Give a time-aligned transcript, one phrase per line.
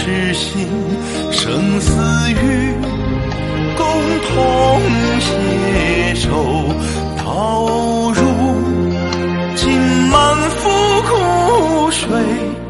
[0.00, 0.66] 痴心
[1.30, 1.89] 生死